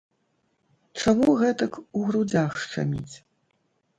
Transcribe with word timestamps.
Чаму 1.01 1.35
гэтак 1.41 1.77
у 1.99 2.01
грудзях 2.07 2.57
шчаміць? 2.65 3.15